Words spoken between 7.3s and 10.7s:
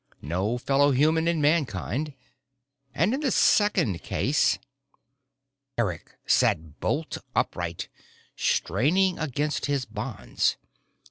upright, straining against his bonds.